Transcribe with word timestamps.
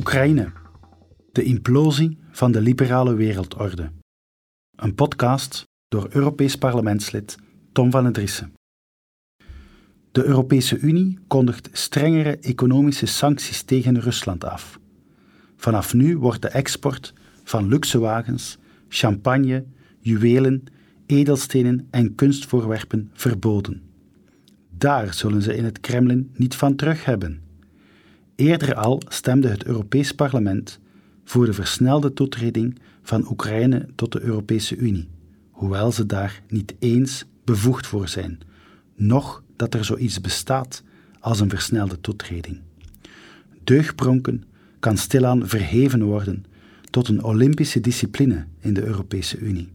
Oekraïne. 0.00 0.52
De 1.32 1.42
implosie 1.42 2.18
van 2.30 2.52
de 2.52 2.60
liberale 2.60 3.14
wereldorde. 3.14 3.90
Een 4.76 4.94
podcast 4.94 5.64
door 5.88 6.08
Europees 6.10 6.56
parlementslid 6.56 7.36
Tom 7.72 7.90
van 7.90 8.02
den 8.02 8.12
Driessen. 8.12 8.52
De 10.12 10.24
Europese 10.24 10.78
Unie 10.78 11.18
kondigt 11.26 11.68
strengere 11.72 12.38
economische 12.38 13.06
sancties 13.06 13.62
tegen 13.62 14.00
Rusland 14.00 14.44
af. 14.44 14.78
Vanaf 15.56 15.94
nu 15.94 16.16
wordt 16.18 16.42
de 16.42 16.48
export 16.48 17.14
van 17.44 17.68
luxe 17.68 17.98
wagens, 17.98 18.58
champagne, 18.88 19.64
juwelen, 19.98 20.64
edelstenen 21.06 21.86
en 21.90 22.14
kunstvoorwerpen 22.14 23.10
verboden. 23.12 23.82
Daar 24.70 25.14
zullen 25.14 25.42
ze 25.42 25.56
in 25.56 25.64
het 25.64 25.80
Kremlin 25.80 26.30
niet 26.34 26.54
van 26.54 26.76
terug 26.76 27.04
hebben. 27.04 27.49
Eerder 28.40 28.74
al 28.74 29.02
stemde 29.08 29.48
het 29.48 29.64
Europees 29.64 30.12
Parlement 30.12 30.78
voor 31.24 31.46
de 31.46 31.52
versnelde 31.52 32.12
toetreding 32.12 32.78
van 33.02 33.30
Oekraïne 33.30 33.88
tot 33.94 34.12
de 34.12 34.20
Europese 34.20 34.76
Unie, 34.76 35.08
hoewel 35.50 35.92
ze 35.92 36.06
daar 36.06 36.42
niet 36.48 36.74
eens 36.78 37.24
bevoegd 37.44 37.86
voor 37.86 38.08
zijn, 38.08 38.40
noch 38.96 39.42
dat 39.56 39.74
er 39.74 39.84
zoiets 39.84 40.20
bestaat 40.20 40.82
als 41.18 41.40
een 41.40 41.48
versnelde 41.48 42.00
toetreding. 42.00 42.60
Deugpronken 43.64 44.44
kan 44.78 44.96
stilaan 44.96 45.48
verheven 45.48 46.02
worden 46.02 46.44
tot 46.90 47.08
een 47.08 47.24
Olympische 47.24 47.80
discipline 47.80 48.46
in 48.60 48.74
de 48.74 48.84
Europese 48.84 49.38
Unie. 49.38 49.72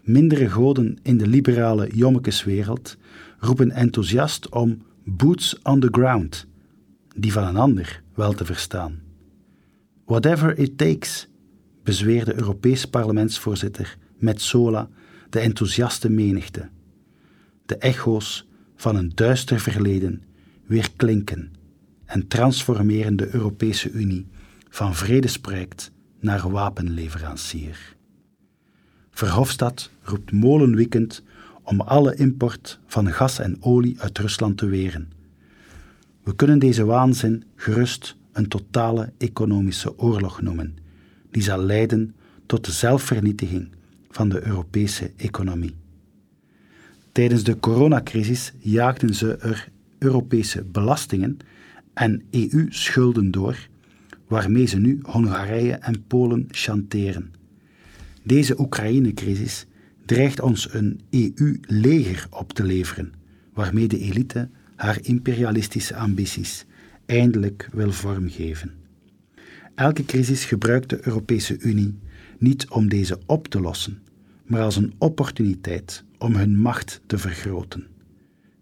Mindere 0.00 0.50
goden 0.50 0.98
in 1.02 1.18
de 1.18 1.26
liberale 1.26 1.88
jommekeswereld 1.94 2.96
roepen 3.38 3.70
enthousiast 3.70 4.48
om 4.48 4.82
boots 5.04 5.62
on 5.62 5.80
the 5.80 5.88
ground, 5.90 6.46
die 7.14 7.32
van 7.32 7.44
een 7.44 7.56
ander 7.56 8.02
wel 8.14 8.32
te 8.32 8.44
verstaan. 8.44 9.02
Whatever 10.04 10.58
it 10.58 10.78
takes, 10.78 11.28
bezweerde 11.82 12.34
Europees 12.34 12.84
parlementsvoorzitter 12.84 13.96
Metsola 14.16 14.88
de 15.30 15.38
enthousiaste 15.40 16.10
menigte. 16.10 16.68
De 17.66 17.76
echo's 17.76 18.48
van 18.76 18.96
een 18.96 19.12
duister 19.14 19.60
verleden 19.60 20.22
weer 20.66 20.90
klinken 20.96 21.52
en 22.04 22.28
transformeren 22.28 23.16
de 23.16 23.34
Europese 23.34 23.90
Unie 23.90 24.26
van 24.68 24.94
vredesproject 24.94 25.92
naar 26.20 26.50
wapenleverancier. 26.50 27.96
Verhofstadt 29.10 29.90
roept 30.02 30.32
molenwiekend 30.32 31.22
om 31.62 31.80
alle 31.80 32.14
import 32.14 32.78
van 32.86 33.12
gas 33.12 33.38
en 33.38 33.56
olie 33.60 34.00
uit 34.00 34.18
Rusland 34.18 34.58
te 34.58 34.66
weren. 34.66 35.12
We 36.24 36.34
kunnen 36.36 36.58
deze 36.58 36.84
waanzin 36.84 37.44
gerust 37.56 38.16
een 38.32 38.48
totale 38.48 39.12
economische 39.18 39.98
oorlog 39.98 40.42
noemen, 40.42 40.76
die 41.30 41.42
zal 41.42 41.58
leiden 41.58 42.14
tot 42.46 42.64
de 42.64 42.72
zelfvernietiging 42.72 43.68
van 44.10 44.28
de 44.28 44.46
Europese 44.46 45.12
economie. 45.16 45.74
Tijdens 47.12 47.44
de 47.44 47.58
coronacrisis 47.58 48.52
jaagden 48.58 49.14
ze 49.14 49.36
er 49.36 49.68
Europese 49.98 50.64
belastingen 50.64 51.36
en 51.94 52.22
EU-schulden 52.30 53.30
door, 53.30 53.68
waarmee 54.28 54.66
ze 54.66 54.78
nu 54.78 54.98
Hongarije 55.02 55.72
en 55.72 56.04
Polen 56.06 56.46
chanteren. 56.50 57.32
Deze 58.22 58.60
Oekraïne-crisis 58.60 59.66
dreigt 60.04 60.40
ons 60.40 60.74
een 60.74 61.00
EU-leger 61.10 62.26
op 62.30 62.52
te 62.52 62.64
leveren, 62.64 63.12
waarmee 63.52 63.88
de 63.88 63.98
elite 63.98 64.48
haar 64.76 64.98
imperialistische 65.02 65.96
ambities 65.96 66.64
eindelijk 67.06 67.68
wil 67.72 67.92
vormgeven. 67.92 68.72
Elke 69.74 70.04
crisis 70.04 70.44
gebruikt 70.44 70.88
de 70.88 71.06
Europese 71.06 71.58
Unie 71.58 71.98
niet 72.38 72.68
om 72.68 72.88
deze 72.88 73.18
op 73.26 73.48
te 73.48 73.60
lossen, 73.60 74.02
maar 74.44 74.60
als 74.60 74.76
een 74.76 74.94
opportuniteit 74.98 76.04
om 76.18 76.34
hun 76.34 76.58
macht 76.58 77.00
te 77.06 77.18
vergroten. 77.18 77.86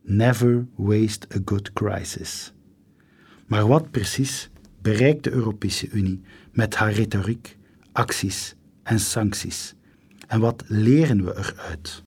Never 0.03 0.67
waste 0.75 1.27
a 1.37 1.39
good 1.45 1.73
crisis. 1.73 2.53
Maar 3.47 3.67
wat 3.67 3.91
precies 3.91 4.50
bereikt 4.83 5.25
de 5.25 5.31
Europese 5.31 5.89
Unie 5.91 6.21
met 6.53 6.75
haar 6.75 6.93
retoriek, 6.93 7.56
acties 7.93 8.55
en 8.83 9.00
sancties? 9.00 9.75
En 10.27 10.41
wat 10.41 10.65
leren 10.67 11.25
we 11.25 11.37
eruit? 11.37 12.03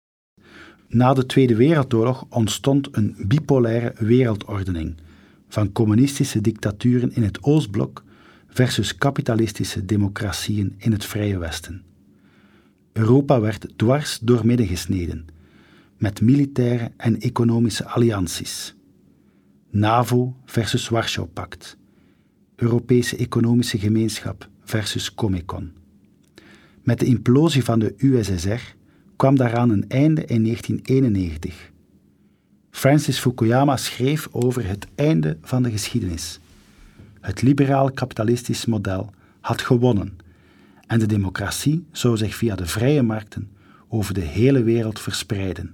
Na 0.95 1.13
de 1.13 1.25
Tweede 1.25 1.55
Wereldoorlog 1.55 2.25
ontstond 2.29 2.87
een 2.91 3.15
bipolaire 3.27 3.93
wereldordening 3.97 4.95
van 5.47 5.71
communistische 5.71 6.41
dictaturen 6.41 7.15
in 7.15 7.23
het 7.23 7.43
Oostblok 7.43 8.03
versus 8.47 8.97
kapitalistische 8.97 9.85
democratieën 9.85 10.75
in 10.77 10.91
het 10.91 11.05
Vrije 11.05 11.37
Westen. 11.37 11.83
Europa 12.93 13.39
werd 13.39 13.67
dwars 13.75 14.19
door 14.21 14.45
midden 14.45 14.67
gesneden, 14.67 15.25
met 15.97 16.21
militaire 16.21 16.91
en 16.97 17.19
economische 17.19 17.85
allianties. 17.85 18.75
NAVO 19.69 20.35
versus 20.45 20.89
Warschau-pact, 20.89 21.77
Europese 22.55 23.17
Economische 23.17 23.77
Gemeenschap 23.77 24.49
versus 24.63 25.13
Comecon. 25.13 25.71
Met 26.83 26.99
de 26.99 27.05
implosie 27.05 27.63
van 27.63 27.79
de 27.79 27.93
USSR 27.97 28.75
kwam 29.15 29.35
daaraan 29.35 29.69
een 29.69 29.87
einde 29.87 30.25
in 30.25 30.43
1991. 30.43 31.71
Francis 32.71 33.19
Fukuyama 33.19 33.77
schreef 33.77 34.27
over 34.31 34.67
het 34.67 34.87
einde 34.95 35.37
van 35.41 35.63
de 35.63 35.71
geschiedenis. 35.71 36.39
Het 37.21 37.41
liberaal 37.41 37.91
kapitalistisch 37.91 38.65
model 38.65 39.09
had 39.41 39.61
gewonnen 39.61 40.17
en 40.87 40.99
de 40.99 41.05
democratie 41.05 41.85
zou 41.91 42.17
zich 42.17 42.35
via 42.35 42.55
de 42.55 42.65
vrije 42.65 43.01
markten 43.01 43.49
over 43.87 44.13
de 44.13 44.21
hele 44.21 44.63
wereld 44.63 44.99
verspreiden. 44.99 45.73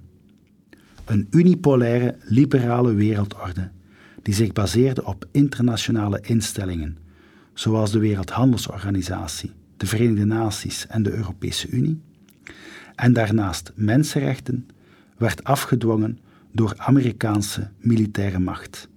Een 1.04 1.26
unipolaire 1.30 2.16
liberale 2.20 2.94
wereldorde 2.94 3.70
die 4.22 4.34
zich 4.34 4.52
baseerde 4.52 5.04
op 5.04 5.28
internationale 5.30 6.20
instellingen, 6.20 6.98
zoals 7.54 7.90
de 7.90 7.98
Wereldhandelsorganisatie, 7.98 9.52
de 9.76 9.86
Verenigde 9.86 10.24
Naties 10.24 10.86
en 10.86 11.02
de 11.02 11.12
Europese 11.12 11.68
Unie, 11.68 12.00
en 13.02 13.12
daarnaast 13.12 13.72
mensenrechten, 13.74 14.66
werd 15.16 15.44
afgedwongen 15.44 16.18
door 16.52 16.74
Amerikaanse 16.76 17.70
militaire 17.78 18.38
macht. 18.38 18.88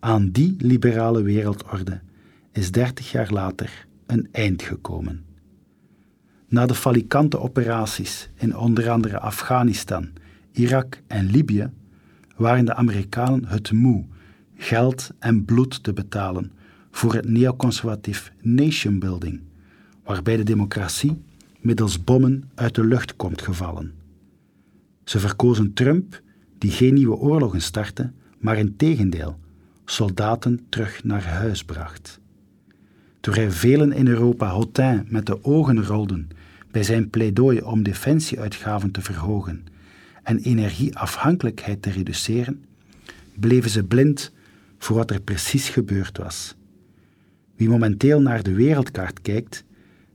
Aan 0.00 0.30
die 0.30 0.54
liberale 0.58 1.22
wereldorde 1.22 2.00
is 2.52 2.72
dertig 2.72 3.10
jaar 3.10 3.30
later 3.30 3.86
een 4.06 4.28
eind 4.32 4.62
gekomen. 4.62 5.24
Na 6.48 6.66
de 6.66 6.74
falikante 6.74 7.38
operaties 7.40 8.30
in 8.34 8.56
onder 8.56 8.90
andere 8.90 9.18
Afghanistan, 9.18 10.08
Irak 10.52 11.02
en 11.06 11.30
Libië 11.30 11.70
waren 12.36 12.64
de 12.64 12.74
Amerikanen 12.74 13.44
het 13.44 13.72
moe 13.72 14.04
geld 14.56 15.10
en 15.18 15.44
bloed 15.44 15.82
te 15.82 15.92
betalen 15.92 16.52
voor 16.90 17.14
het 17.14 17.28
neoconservatief 17.28 18.32
nation 18.40 18.98
building, 18.98 19.40
waarbij 20.04 20.36
de 20.36 20.42
democratie 20.42 21.26
middels 21.60 22.04
bommen 22.04 22.50
uit 22.54 22.74
de 22.74 22.84
lucht 22.84 23.16
komt 23.16 23.42
gevallen. 23.42 23.94
Ze 25.04 25.18
verkozen 25.18 25.72
Trump, 25.72 26.22
die 26.58 26.70
geen 26.70 26.94
nieuwe 26.94 27.16
oorlogen 27.16 27.62
startte, 27.62 28.12
maar 28.38 28.58
in 28.58 28.76
tegendeel 28.76 29.38
soldaten 29.84 30.66
terug 30.68 31.04
naar 31.04 31.24
huis 31.24 31.64
bracht. 31.64 32.20
Toen 33.20 33.34
hij 33.34 33.50
velen 33.50 33.92
in 33.92 34.06
Europa 34.06 34.50
Hotin 34.50 35.06
met 35.08 35.26
de 35.26 35.44
ogen 35.44 35.84
rolden 35.84 36.28
bij 36.70 36.82
zijn 36.82 37.10
pleidooi 37.10 37.60
om 37.60 37.82
defensieuitgaven 37.82 38.90
te 38.90 39.02
verhogen 39.02 39.64
en 40.22 40.38
energieafhankelijkheid 40.38 41.82
te 41.82 41.90
reduceren, 41.90 42.64
bleven 43.34 43.70
ze 43.70 43.84
blind 43.84 44.32
voor 44.78 44.96
wat 44.96 45.10
er 45.10 45.20
precies 45.20 45.68
gebeurd 45.68 46.18
was. 46.18 46.54
Wie 47.56 47.68
momenteel 47.68 48.20
naar 48.20 48.42
de 48.42 48.52
wereldkaart 48.52 49.20
kijkt, 49.22 49.64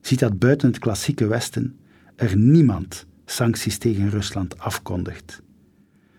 ziet 0.06 0.20
dat 0.20 0.40
buiten 0.40 0.68
het 0.68 0.80
klassieke 0.80 1.28
Westen 1.28 1.78
er 2.16 2.38
niemand 2.38 3.06
sancties 3.26 3.78
tegen 3.78 4.10
Rusland 4.10 4.60
afkondigt. 4.60 5.42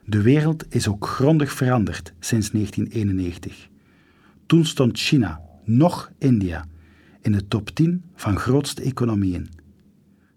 De 0.04 0.22
wereld 0.22 0.64
is 0.69 0.88
ook 0.88 1.06
grondig 1.06 1.52
veranderd 1.52 2.12
sinds 2.19 2.50
1991. 2.50 3.69
Toen 4.46 4.64
stond 4.64 4.98
China, 4.98 5.40
nog 5.64 6.10
India, 6.19 6.66
in 7.20 7.32
de 7.32 7.48
top 7.48 7.70
10 7.70 8.02
van 8.14 8.38
grootste 8.38 8.82
economieën. 8.82 9.48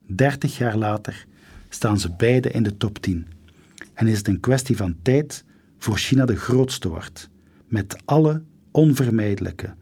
Dertig 0.06 0.58
jaar 0.58 0.78
later 0.78 1.26
staan 1.70 2.00
ze 2.00 2.16
beide 2.18 2.52
in 2.52 2.64
de 2.64 2.78
top 2.78 3.00
10 3.00 3.28
en 3.94 4.08
is 4.08 4.18
het 4.18 4.28
een 4.28 4.40
kwestie 4.40 4.78
van 4.78 4.96
tijd 5.02 5.44
voor 5.78 5.98
China 5.98 6.26
de 6.26 6.36
grootste 6.36 6.90
wordt, 6.90 7.30
met 7.68 7.98
alle 8.06 8.44
onvermijdelijke 8.72 9.74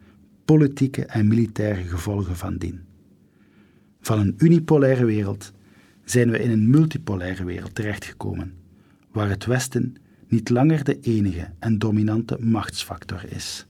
politieke 0.44 1.04
en 1.04 1.28
militaire 1.28 1.82
gevolgen 1.82 2.36
van 2.36 2.56
dien. 2.56 2.84
Van 4.06 4.18
een 4.18 4.34
unipolaire 4.38 5.04
wereld 5.04 5.52
zijn 6.04 6.30
we 6.30 6.38
in 6.38 6.50
een 6.50 6.70
multipolaire 6.70 7.44
wereld 7.44 7.74
terechtgekomen, 7.74 8.54
waar 9.12 9.28
het 9.28 9.44
Westen 9.44 9.96
niet 10.28 10.50
langer 10.50 10.84
de 10.84 11.00
enige 11.00 11.50
en 11.58 11.78
dominante 11.78 12.36
machtsfactor 12.40 13.24
is. 13.28 13.66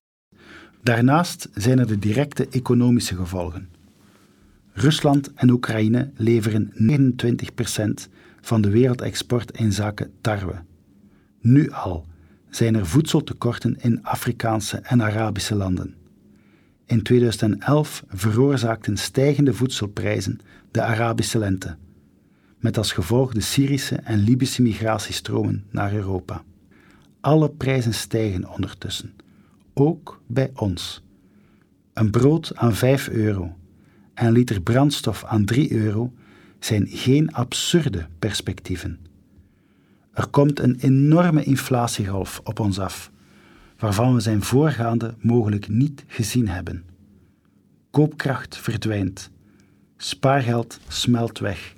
Daarnaast 0.83 1.49
zijn 1.55 1.79
er 1.79 1.87
de 1.87 1.99
directe 1.99 2.49
economische 2.49 3.17
gevolgen. 3.17 3.69
Rusland 4.73 5.33
en 5.35 5.51
Oekraïne 5.51 6.11
leveren 6.17 6.73
29% 6.73 8.11
van 8.41 8.61
de 8.61 8.71
wereldexport 8.71 9.59
in 9.59 9.73
zaken 9.73 10.13
tarwe. 10.21 10.63
Nu 11.41 11.71
al 11.71 12.07
zijn 12.51 12.75
er 12.75 12.87
voedseltekorten 12.87 13.77
in 13.81 14.05
Afrikaanse 14.05 14.77
en 14.77 15.03
Arabische 15.03 15.55
landen. 15.55 15.95
In 16.87 17.03
2011 17.03 18.05
veroorzaakten 18.09 18.97
stijgende 18.97 19.55
voedselprijzen 19.55 20.39
de 20.71 20.83
Arabische 20.83 21.39
lente, 21.39 21.77
met 22.59 22.79
als 22.79 22.93
gevolg 22.93 23.33
de 23.33 23.41
Syrische 23.41 23.97
en 23.97 24.19
Libische 24.19 24.63
migratiestromen 24.63 25.65
naar 25.71 25.95
Europa. 25.95 26.43
Alle 27.21 27.51
prijzen 27.51 27.95
stijgen 27.95 28.49
ondertussen, 28.51 29.15
ook 29.75 30.21
bij 30.27 30.51
ons. 30.55 31.03
Een 31.93 32.11
brood 32.11 32.57
aan 32.57 32.75
5 32.75 33.09
euro 33.09 33.57
en 34.15 34.27
een 34.27 34.33
liter 34.33 34.61
brandstof 34.61 35.25
aan 35.25 35.45
3 35.45 35.73
euro 35.73 36.13
zijn 36.59 36.87
geen 36.89 37.33
absurde 37.33 38.07
perspectieven. 38.19 38.99
Er 40.13 40.27
komt 40.27 40.61
een 40.61 40.77
enorme 40.81 41.45
inflatiegolf 41.45 42.41
op 42.45 42.61
ons 42.61 42.79
af, 42.79 43.11
waarvan 43.79 44.15
we 44.15 44.21
zijn 44.21 44.43
voorgaande 44.43 45.15
mogelijk 45.21 45.69
niet 45.69 46.05
gezien 46.07 46.49
hebben. 46.49 46.85
Koopkracht 47.91 48.57
verdwijnt, 48.57 49.31
spaargeld 49.97 50.81
smelt 50.89 51.39
weg, 51.39 51.75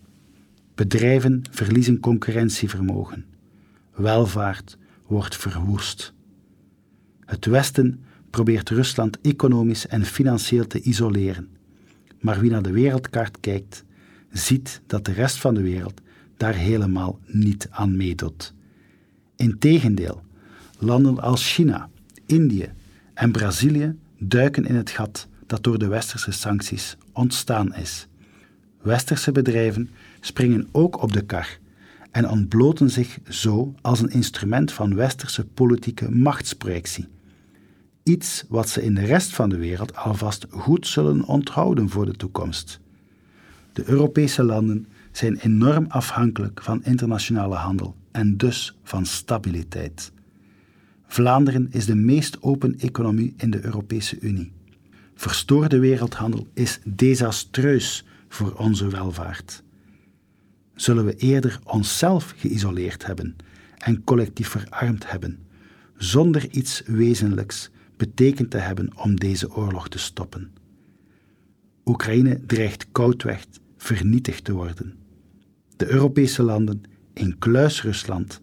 bedrijven 0.74 1.42
verliezen 1.50 2.00
concurrentievermogen, 2.00 3.24
welvaart 3.94 4.78
wordt 5.06 5.36
verwoest. 5.36 6.12
Het 7.24 7.46
Westen 7.46 8.04
probeert 8.30 8.70
Rusland 8.70 9.20
economisch 9.20 9.86
en 9.86 10.04
financieel 10.04 10.66
te 10.66 10.80
isoleren, 10.80 11.48
maar 12.20 12.40
wie 12.40 12.50
naar 12.50 12.62
de 12.62 12.72
wereldkaart 12.72 13.40
kijkt, 13.40 13.84
ziet 14.30 14.80
dat 14.86 15.04
de 15.04 15.12
rest 15.12 15.36
van 15.36 15.54
de 15.54 15.62
wereld 15.62 16.00
daar 16.36 16.54
helemaal 16.54 17.18
niet 17.26 17.68
aan 17.70 17.96
meedoet. 17.96 18.54
Integendeel, 19.36 20.22
landen 20.78 21.20
als 21.20 21.52
China, 21.52 21.88
Indië 22.26 22.72
en 23.14 23.32
Brazilië 23.32 23.94
duiken 24.18 24.64
in 24.64 24.74
het 24.74 24.90
gat 24.90 25.28
dat 25.46 25.62
door 25.62 25.78
de 25.78 25.86
westerse 25.86 26.30
sancties 26.30 26.96
ontstaan 27.12 27.74
is. 27.74 28.08
Westerse 28.82 29.32
bedrijven 29.32 29.90
springen 30.20 30.68
ook 30.72 31.02
op 31.02 31.12
de 31.12 31.24
kar 31.24 31.58
en 32.10 32.28
ontbloten 32.28 32.90
zich 32.90 33.18
zo 33.28 33.74
als 33.80 34.00
een 34.00 34.10
instrument 34.10 34.72
van 34.72 34.94
westerse 34.94 35.44
politieke 35.44 36.10
machtsprojectie. 36.10 37.08
Iets 38.02 38.44
wat 38.48 38.68
ze 38.68 38.82
in 38.82 38.94
de 38.94 39.04
rest 39.04 39.34
van 39.34 39.48
de 39.48 39.56
wereld 39.56 39.96
alvast 39.96 40.46
goed 40.50 40.86
zullen 40.86 41.24
onthouden 41.24 41.88
voor 41.88 42.06
de 42.06 42.16
toekomst. 42.16 42.80
De 43.72 43.88
Europese 43.88 44.42
landen 44.42 44.86
zijn 45.12 45.36
enorm 45.36 45.86
afhankelijk 45.88 46.62
van 46.62 46.84
internationale 46.84 47.54
handel 47.54 47.96
en 48.10 48.36
dus 48.36 48.78
van 48.82 49.06
stabiliteit. 49.06 50.12
Vlaanderen 51.10 51.68
is 51.70 51.86
de 51.86 51.94
meest 51.94 52.42
open 52.42 52.78
economie 52.78 53.34
in 53.36 53.50
de 53.50 53.64
Europese 53.64 54.20
Unie. 54.20 54.52
Verstoorde 55.14 55.78
wereldhandel 55.78 56.46
is 56.54 56.78
desastreus 56.84 58.04
voor 58.28 58.52
onze 58.52 58.88
welvaart. 58.88 59.62
Zullen 60.74 61.04
we 61.04 61.16
eerder 61.16 61.60
onszelf 61.64 62.34
geïsoleerd 62.36 63.06
hebben 63.06 63.36
en 63.78 64.04
collectief 64.04 64.48
verarmd 64.48 65.10
hebben, 65.10 65.38
zonder 65.96 66.50
iets 66.50 66.82
wezenlijks 66.86 67.70
betekend 67.96 68.50
te 68.50 68.58
hebben 68.58 68.96
om 68.96 69.16
deze 69.16 69.54
oorlog 69.54 69.88
te 69.88 69.98
stoppen? 69.98 70.52
Oekraïne 71.84 72.40
dreigt 72.46 72.86
koudweg 72.92 73.46
vernietigd 73.76 74.44
te 74.44 74.52
worden. 74.52 74.94
De 75.76 75.90
Europese 75.90 76.42
landen, 76.42 76.82
incluis 77.12 77.82
Rusland, 77.82 78.40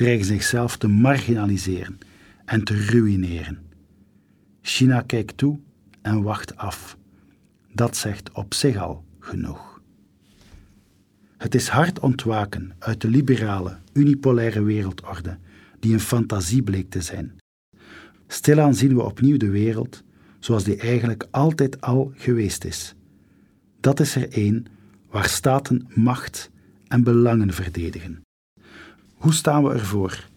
dreigen 0.00 0.26
zichzelf 0.26 0.76
te 0.76 0.88
marginaliseren 0.88 1.98
en 2.44 2.64
te 2.64 2.86
ruïneren. 2.86 3.58
China 4.62 5.00
kijkt 5.00 5.36
toe 5.36 5.60
en 6.02 6.22
wacht 6.22 6.56
af. 6.56 6.96
Dat 7.72 7.96
zegt 7.96 8.32
op 8.32 8.54
zich 8.54 8.76
al 8.76 9.04
genoeg. 9.18 9.82
Het 11.36 11.54
is 11.54 11.68
hard 11.68 11.98
ontwaken 11.98 12.72
uit 12.78 13.00
de 13.00 13.08
liberale, 13.08 13.76
unipolaire 13.92 14.62
wereldorde, 14.62 15.38
die 15.80 15.92
een 15.92 16.00
fantasie 16.00 16.62
bleek 16.62 16.90
te 16.90 17.00
zijn. 17.00 17.36
Stilaan 18.26 18.74
zien 18.74 18.94
we 18.94 19.02
opnieuw 19.02 19.36
de 19.36 19.50
wereld 19.50 20.02
zoals 20.38 20.64
die 20.64 20.76
eigenlijk 20.76 21.26
altijd 21.30 21.80
al 21.80 22.12
geweest 22.14 22.64
is. 22.64 22.94
Dat 23.80 24.00
is 24.00 24.14
er 24.14 24.32
één 24.32 24.66
waar 25.10 25.28
staten 25.28 25.88
macht 25.94 26.50
en 26.88 27.02
belangen 27.02 27.52
verdedigen. 27.52 28.22
Hoe 29.20 29.32
staan 29.32 29.64
we 29.64 29.72
ervoor? 29.72 30.28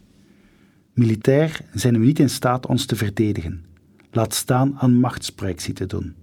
Militair 0.94 1.62
zijn 1.74 2.00
we 2.00 2.06
niet 2.06 2.20
in 2.20 2.30
staat 2.30 2.66
ons 2.66 2.86
te 2.86 2.96
verdedigen, 2.96 3.66
laat 4.12 4.34
staan 4.34 4.80
aan 4.80 4.94
machtsprojectie 4.94 5.74
te 5.74 5.86
doen. 5.86 6.16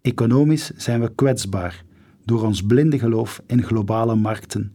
Economisch 0.00 0.70
zijn 0.76 1.00
we 1.00 1.14
kwetsbaar 1.14 1.84
door 2.24 2.44
ons 2.44 2.62
blinde 2.62 2.98
geloof 2.98 3.42
in 3.46 3.62
globale 3.62 4.14
markten, 4.14 4.72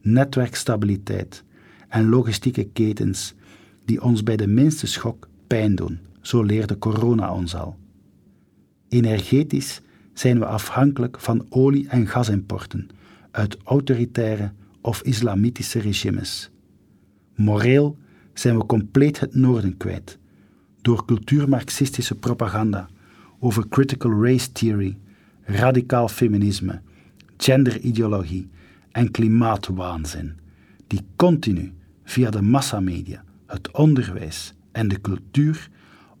netwerkstabiliteit 0.00 1.44
en 1.88 2.08
logistieke 2.08 2.64
ketens 2.64 3.34
die 3.84 4.02
ons 4.02 4.22
bij 4.22 4.36
de 4.36 4.46
minste 4.46 4.86
schok 4.86 5.28
pijn 5.46 5.74
doen, 5.74 5.98
zo 6.20 6.42
leerde 6.42 6.78
corona 6.78 7.34
ons 7.34 7.54
al. 7.54 7.76
Energetisch 8.88 9.80
zijn 10.12 10.38
we 10.38 10.46
afhankelijk 10.46 11.20
van 11.20 11.46
olie- 11.48 11.88
en 11.88 12.06
gasimporten 12.06 12.88
uit 13.30 13.56
autoritaire 13.64 14.52
of 14.82 15.02
islamitische 15.02 15.78
regimes. 15.78 16.50
Moreel 17.34 17.98
zijn 18.34 18.58
we 18.58 18.66
compleet 18.66 19.20
het 19.20 19.34
noorden 19.34 19.76
kwijt 19.76 20.18
door 20.80 21.04
cultuurmarxistische 21.04 22.14
propaganda 22.14 22.88
over 23.38 23.68
critical 23.68 24.24
race 24.24 24.52
theory, 24.52 24.98
radicaal 25.42 26.08
feminisme, 26.08 26.80
genderideologie 27.36 28.48
en 28.90 29.10
klimaatwaanzin, 29.10 30.32
die 30.86 31.00
continu 31.16 31.72
via 32.04 32.30
de 32.30 32.42
massamedia, 32.42 33.24
het 33.46 33.70
onderwijs 33.70 34.54
en 34.72 34.88
de 34.88 35.00
cultuur 35.00 35.70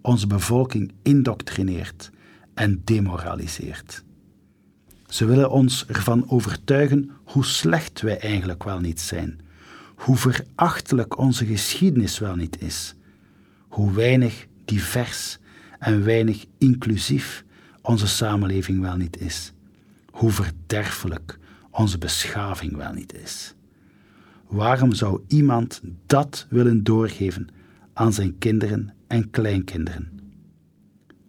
onze 0.00 0.26
bevolking 0.26 0.92
indoctrineert 1.02 2.10
en 2.54 2.80
demoraliseert. 2.84 4.04
Ze 5.12 5.24
willen 5.26 5.50
ons 5.50 5.86
ervan 5.86 6.30
overtuigen 6.30 7.10
hoe 7.24 7.44
slecht 7.44 8.00
wij 8.00 8.18
eigenlijk 8.18 8.64
wel 8.64 8.80
niet 8.80 9.00
zijn, 9.00 9.40
hoe 9.94 10.16
verachtelijk 10.16 11.18
onze 11.18 11.46
geschiedenis 11.46 12.18
wel 12.18 12.36
niet 12.36 12.62
is, 12.62 12.94
hoe 13.68 13.92
weinig 13.92 14.46
divers 14.64 15.38
en 15.78 16.04
weinig 16.04 16.44
inclusief 16.58 17.44
onze 17.82 18.06
samenleving 18.06 18.80
wel 18.80 18.96
niet 18.96 19.20
is, 19.20 19.52
hoe 20.10 20.30
verderfelijk 20.30 21.38
onze 21.70 21.98
beschaving 21.98 22.76
wel 22.76 22.92
niet 22.92 23.14
is. 23.14 23.54
Waarom 24.46 24.92
zou 24.92 25.20
iemand 25.26 25.80
dat 26.06 26.46
willen 26.50 26.84
doorgeven 26.84 27.48
aan 27.92 28.12
zijn 28.12 28.38
kinderen 28.38 28.94
en 29.06 29.30
kleinkinderen? 29.30 30.20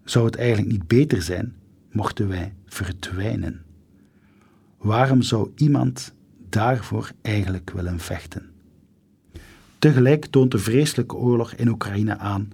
Zou 0.04 0.26
het 0.26 0.36
eigenlijk 0.36 0.72
niet 0.72 0.88
beter 0.88 1.22
zijn 1.22 1.56
mochten 1.92 2.28
wij 2.28 2.54
verdwijnen? 2.66 3.72
Waarom 4.84 5.22
zou 5.22 5.52
iemand 5.56 6.14
daarvoor 6.50 7.12
eigenlijk 7.22 7.72
willen 7.72 8.00
vechten? 8.00 8.50
Tegelijk 9.80 10.26
toont 10.26 10.52
de 10.52 10.58
vreselijke 10.58 11.16
oorlog 11.16 11.54
in 11.54 11.68
Oekraïne 11.68 12.18
aan 12.18 12.52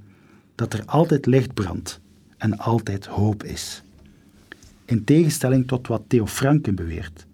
dat 0.55 0.73
er 0.73 0.85
altijd 0.85 1.25
licht 1.25 1.53
brandt 1.53 1.99
en 2.37 2.57
altijd 2.57 3.05
hoop 3.05 3.43
is. 3.43 3.83
In 4.85 5.03
tegenstelling 5.03 5.67
tot 5.67 5.87
wat 5.87 6.01
Theo 6.07 6.27
Franken 6.27 6.75
beweert, 6.75 7.25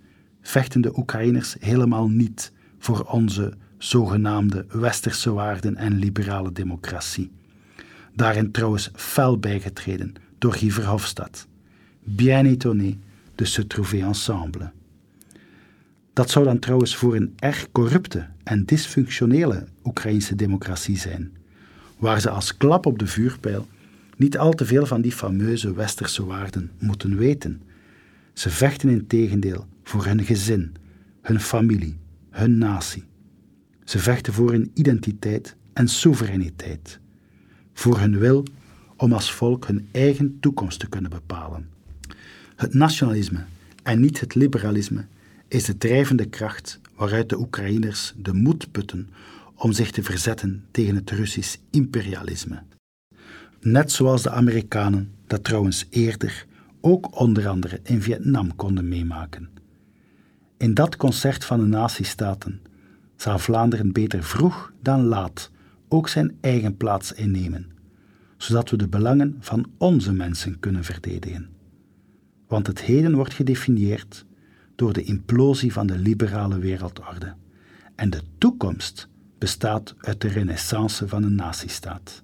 vechten 0.42 0.82
de 0.82 0.98
Oekraïners 0.98 1.56
helemaal 1.60 2.08
niet 2.08 2.52
voor 2.78 3.04
onze 3.04 3.54
zogenaamde 3.78 4.66
westerse 4.70 5.32
waarden 5.32 5.76
en 5.76 5.98
liberale 5.98 6.52
democratie. 6.52 7.32
Daarin 8.14 8.52
trouwens 8.52 8.90
fel 8.94 9.40
bijgetreden 9.40 10.14
door 10.38 10.54
Guy 10.54 10.72
Verhofstadt. 10.72 11.48
Bien 12.04 12.46
étonné 12.46 12.98
de 13.36 13.46
se 13.46 13.68
trouver 13.68 14.04
ensemble. 14.04 14.72
Dat 16.16 16.30
zou 16.30 16.46
dan 16.46 16.60
trouwens 16.60 16.96
voor 16.96 17.16
een 17.16 17.34
erg 17.36 17.72
corrupte 17.72 18.28
en 18.44 18.66
dysfunctionele 18.66 19.68
Oekraïnse 19.84 20.36
democratie 20.36 20.98
zijn, 20.98 21.32
waar 21.98 22.22
ze 22.22 22.30
als 22.30 22.58
klap 22.58 22.86
op 22.86 23.00
de 23.00 23.08
vuurpijl 23.08 23.68
niet 24.18 24.38
al 24.38 24.54
te 24.54 24.66
veel 24.66 24.86
van 24.86 25.02
die 25.02 25.12
fameuze 25.12 25.74
westerse 25.74 26.26
waarden 26.26 26.72
moeten 26.80 27.18
weten. 27.18 27.62
Ze 28.34 28.50
vechten 28.50 28.90
in 28.90 29.08
tegendeel 29.08 29.68
voor 29.84 30.06
hun 30.06 30.24
gezin, 30.24 30.76
hun 31.22 31.40
familie, 31.40 31.98
hun 32.30 32.58
natie. 32.58 33.04
Ze 33.84 34.00
vechten 34.00 34.34
voor 34.34 34.52
hun 34.52 34.72
identiteit 34.74 35.56
en 35.74 35.88
soevereiniteit, 35.88 37.00
voor 37.74 38.00
hun 38.00 38.20
wil 38.20 38.46
om 38.98 39.14
als 39.14 39.32
volk 39.32 39.68
hun 39.68 39.88
eigen 39.92 40.38
toekomst 40.40 40.80
te 40.80 40.90
kunnen 40.90 41.12
bepalen. 41.12 41.70
Het 42.56 42.74
nationalisme 42.74 43.44
en 43.84 44.00
niet 44.00 44.20
het 44.20 44.36
liberalisme 44.36 45.06
is 45.48 45.66
de 45.66 45.78
drijvende 45.78 46.26
kracht 46.26 46.80
waaruit 46.96 47.30
de 47.30 47.40
Oekraïners 47.40 48.14
de 48.18 48.34
moed 48.34 48.72
putten 48.72 49.10
om 49.56 49.72
zich 49.72 49.92
te 49.92 50.04
verzetten 50.04 50.66
tegen 50.72 50.96
het 50.96 51.12
Russisch 51.12 51.58
imperialisme. 51.70 52.64
Net 53.62 53.92
zoals 53.92 54.24
de 54.24 54.30
Amerikanen 54.30 55.12
dat 55.28 55.44
trouwens 55.44 55.86
eerder 55.90 56.46
ook 56.82 57.20
onder 57.20 57.48
andere 57.48 57.80
in 57.84 58.02
Vietnam 58.02 58.56
konden 58.56 58.88
meemaken. 58.88 59.50
In 60.58 60.74
dat 60.74 60.96
concert 60.96 61.46
van 61.46 61.60
de 61.60 61.66
natiestaten 61.66 62.62
zal 63.16 63.40
Vlaanderen 63.40 63.92
beter 63.92 64.24
vroeg 64.24 64.74
dan 64.82 65.04
laat 65.04 65.52
ook 65.88 66.10
zijn 66.10 66.38
eigen 66.42 66.78
plaats 66.78 67.14
innemen, 67.14 67.72
zodat 68.38 68.70
we 68.70 68.78
de 68.78 68.88
belangen 68.88 69.36
van 69.40 69.66
onze 69.78 70.14
mensen 70.14 70.60
kunnen 70.60 70.84
verdedigen. 70.84 71.50
Want 72.48 72.68
het 72.68 72.82
heden 72.82 73.16
wordt 73.16 73.34
gedefinieerd 73.34 74.25
door 74.76 74.94
de 74.94 75.04
implosie 75.04 75.74
van 75.74 75.88
de 75.88 75.98
liberale 75.98 76.60
wereldorde 76.60 77.34
en 77.96 78.10
de 78.10 78.22
toekomst 78.38 79.08
bestaat 79.38 79.96
uit 80.00 80.22
de 80.22 80.28
renaissance 80.28 81.08
van 81.08 81.24
een 81.24 81.36
natiestaat. 81.36 82.24